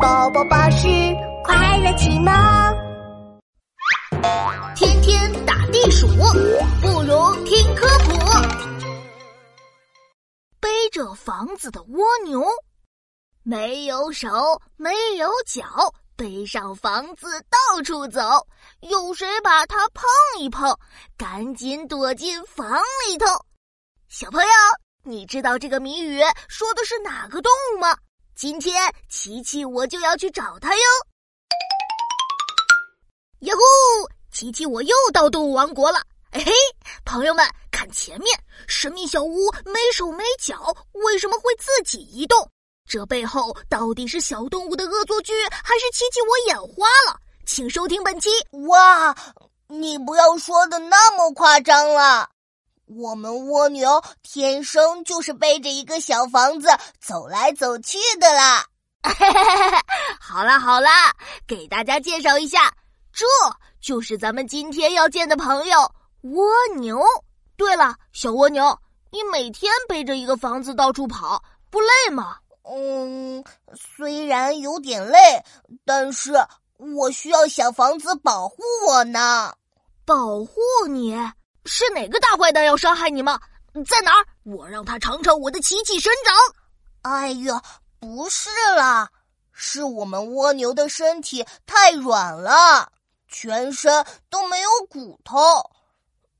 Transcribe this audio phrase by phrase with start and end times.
[0.00, 0.86] 宝宝巴士
[1.44, 2.32] 快乐启蒙。
[4.74, 6.06] 天天打地鼠，
[6.80, 8.12] 不如听科普。
[10.60, 12.42] 背着房子的蜗牛，
[13.42, 14.28] 没有手，
[14.76, 15.64] 没有脚，
[16.16, 18.20] 背上房子到处走。
[18.80, 20.04] 有谁把它碰
[20.38, 20.78] 一碰，
[21.18, 23.26] 赶紧躲进房里头。
[24.08, 24.48] 小朋友，
[25.04, 27.96] 你知道这个谜语说的是哪个动物吗？
[28.42, 28.74] 今天
[29.08, 30.82] 琪琪我就要去找他哟。
[33.42, 34.10] 呀呼！
[34.32, 36.00] 琪琪我又到动物王国了。
[36.32, 36.52] 哎嘿，
[37.04, 42.50] 朋友们看前面，神秘小屋没手没脚，为什么会自己移动？
[42.84, 47.20] 这背后到底是小动物的恶作剧，还是琪琪我眼花了？
[47.46, 48.28] 请收听本期。
[48.66, 49.16] 哇，
[49.68, 52.28] 你不要说的那么夸张了。
[52.96, 56.68] 我们蜗牛天生就是背着一个小房子
[57.00, 58.66] 走来走去的啦。
[60.20, 60.90] 好啦好啦，
[61.46, 62.72] 给大家介绍一下，
[63.12, 63.26] 这
[63.80, 66.44] 就是咱们今天要见的朋友蜗
[66.76, 67.02] 牛。
[67.56, 68.78] 对了，小蜗牛，
[69.10, 72.36] 你每天背着一个房子到处跑，不累吗？
[72.64, 75.18] 嗯，虽然有点累，
[75.84, 76.32] 但是
[76.78, 79.52] 我需要小房子保护我呢。
[80.04, 80.56] 保护
[80.88, 81.16] 你？
[81.64, 83.40] 是哪个大坏蛋要伤害你吗？
[83.88, 84.26] 在哪儿？
[84.42, 86.34] 我让他尝尝我的奇迹神掌！
[87.02, 87.62] 哎呀，
[87.98, 89.10] 不是啦，
[89.52, 92.92] 是我们蜗牛的身体太软了，
[93.28, 95.38] 全身都没有骨头。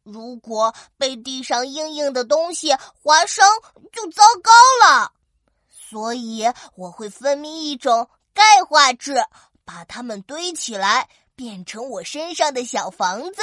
[0.02, 3.48] 如果被地上硬硬的东西划伤，
[3.92, 4.52] 就糟糕
[4.84, 5.12] 了。
[5.70, 9.24] 所以我会分泌一种钙化质，
[9.64, 13.42] 把它们堆起来，变成我身上的小房子。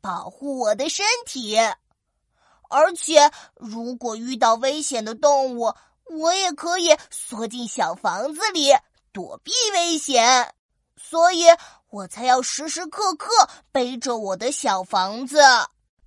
[0.00, 1.56] 保护我的身体，
[2.68, 5.74] 而且如果遇到危险的动物，
[6.04, 8.74] 我也可以缩进小房子里
[9.12, 10.54] 躲避危险。
[10.96, 11.46] 所以
[11.90, 13.30] 我才要时时刻刻
[13.72, 15.38] 背着我的小房子。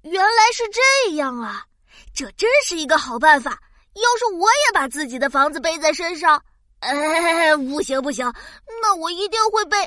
[0.01, 1.65] 原来是这样啊！
[2.13, 3.61] 这真是一个好办法。
[3.93, 6.43] 要是我也把自己的房子背在身上，
[6.79, 8.33] 哎，不行不行，
[8.81, 9.77] 那我一定会被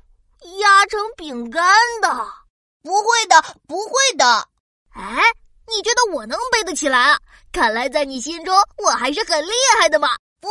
[0.60, 1.62] 压成饼干
[2.00, 2.39] 的。
[2.82, 4.48] 不会的，不会的。
[4.94, 5.22] 哎，
[5.66, 7.16] 你觉得我能背得起来？
[7.52, 10.08] 看来在你心中我还是很厉害的嘛。
[10.40, 10.48] 不，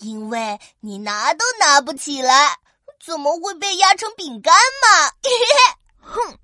[0.00, 2.56] 因为你拿都拿不起来，
[3.04, 5.10] 怎么会被压成饼干嘛？
[6.00, 6.38] 哼，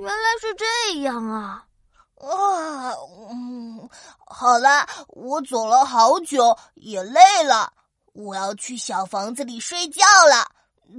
[0.00, 1.64] 原来是这样啊！
[2.20, 2.92] 啊，
[3.30, 3.88] 嗯，
[4.26, 7.72] 好了，我走了好久，也累了，
[8.12, 10.50] 我要去小房子里睡觉了。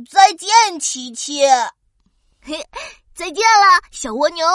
[0.09, 1.41] 再见，琪琪。
[2.41, 2.65] 嘿。
[3.15, 4.45] 再见了，小蜗牛。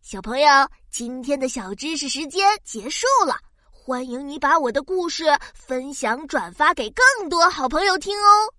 [0.00, 0.46] 小朋友，
[0.92, 3.36] 今天的小知识时间结束了，
[3.72, 5.24] 欢迎你把我的故事
[5.54, 8.54] 分享转发给更多好朋友听哦。